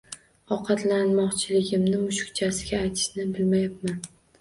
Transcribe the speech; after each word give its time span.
Ovqatlanmoqchiligimni 0.55 2.01
mushukchasiga 2.07 2.83
aytishni 2.83 3.31
bilmayapman 3.39 4.05